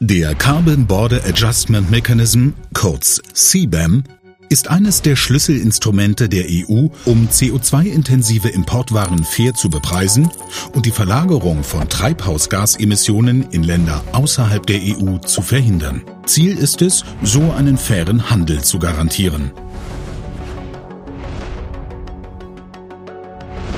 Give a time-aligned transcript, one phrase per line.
[0.00, 4.02] Der Carbon Border Adjustment Mechanism, kurz CBAM,
[4.48, 10.30] ist eines der Schlüsselinstrumente der EU, um CO2-intensive Importwaren fair zu bepreisen
[10.72, 16.02] und die Verlagerung von Treibhausgasemissionen in Länder außerhalb der EU zu verhindern.
[16.26, 19.52] Ziel ist es, so einen fairen Handel zu garantieren.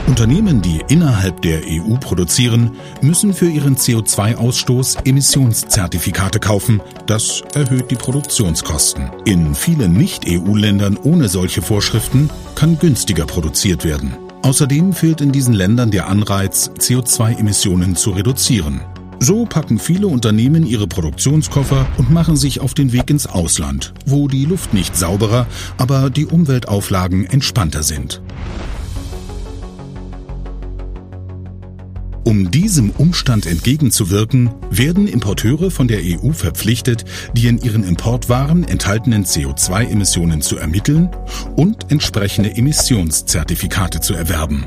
[0.06, 6.80] Unternehmen, die innerhalb der EU produzieren, müssen für ihren CO2-Ausstoß Emissionszertifikate kaufen.
[7.06, 9.10] Das erhöht die Produktionskosten.
[9.24, 14.16] In vielen Nicht-EU-Ländern ohne solche Vorschriften kann günstiger produziert werden.
[14.42, 18.82] Außerdem fehlt in diesen Ländern der Anreiz, CO2-Emissionen zu reduzieren.
[19.18, 24.28] So packen viele Unternehmen ihre Produktionskoffer und machen sich auf den Weg ins Ausland, wo
[24.28, 25.46] die Luft nicht sauberer,
[25.78, 28.20] aber die Umweltauflagen entspannter sind.
[32.26, 37.04] Um diesem Umstand entgegenzuwirken, werden Importeure von der EU verpflichtet,
[37.34, 41.08] die in ihren Importwaren enthaltenen CO2-Emissionen zu ermitteln
[41.54, 44.66] und entsprechende Emissionszertifikate zu erwerben.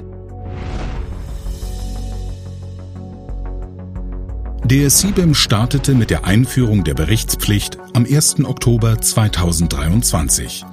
[4.63, 8.45] Der CBAM startete mit der Einführung der Berichtspflicht am 1.
[8.45, 10.63] Oktober 2023.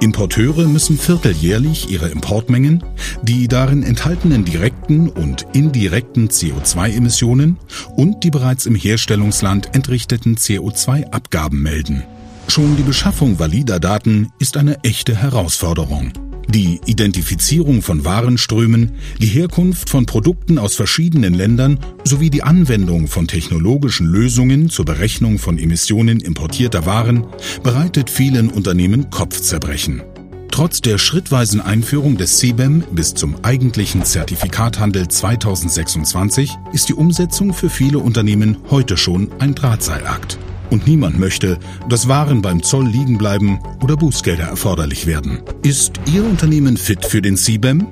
[0.00, 2.84] Importeure müssen vierteljährlich ihre Importmengen,
[3.22, 7.56] die darin enthaltenen direkten und indirekten CO2-Emissionen
[7.96, 12.02] und die bereits im Herstellungsland entrichteten CO2-Abgaben melden.
[12.48, 16.12] Schon die Beschaffung valider Daten ist eine echte Herausforderung.
[16.48, 23.26] Die Identifizierung von Warenströmen, die Herkunft von Produkten aus verschiedenen Ländern sowie die Anwendung von
[23.26, 27.26] technologischen Lösungen zur Berechnung von Emissionen importierter Waren
[27.62, 30.02] bereitet vielen Unternehmen Kopfzerbrechen.
[30.50, 37.68] Trotz der schrittweisen Einführung des CBAM bis zum eigentlichen Zertifikathandel 2026 ist die Umsetzung für
[37.68, 40.38] viele Unternehmen heute schon ein Drahtseilakt.
[40.70, 45.40] Und niemand möchte, dass Waren beim Zoll liegen bleiben oder Bußgelder erforderlich werden.
[45.62, 47.86] Ist Ihr Unternehmen fit für den CBAM?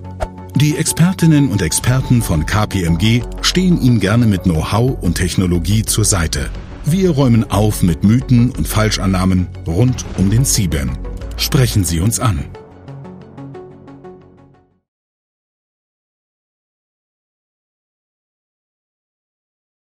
[0.57, 6.49] Die Expertinnen und Experten von KPMG stehen Ihnen gerne mit Know-how und Technologie zur Seite.
[6.85, 10.91] Wir räumen auf mit Mythen und Falschannahmen rund um den CBAM.
[11.37, 12.45] Sprechen Sie uns an.